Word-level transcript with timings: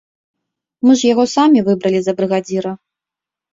Мы 0.87 0.91
ж 1.01 1.11
яго 1.13 1.25
самі 1.35 1.63
выбралі 1.69 1.99
за 2.07 2.11
брыгадзіра. 2.23 2.75